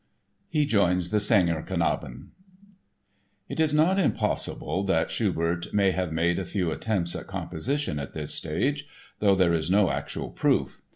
He 0.49 0.65
Joins 0.65 1.11
the 1.11 1.19
"Sängerknaben" 1.19 2.29
It 3.47 3.59
is 3.59 3.71
not 3.71 3.99
impossible 3.99 4.83
that 4.85 5.11
Schubert 5.11 5.71
may 5.75 5.91
have 5.91 6.11
made 6.11 6.39
a 6.39 6.43
few 6.43 6.71
attempts 6.71 7.15
at 7.15 7.27
composition 7.27 7.99
at 7.99 8.13
this 8.13 8.33
stage, 8.33 8.87
though 9.19 9.35
there 9.35 9.53
is 9.53 9.69
no 9.69 9.91
actual 9.91 10.31
proof. 10.31 10.81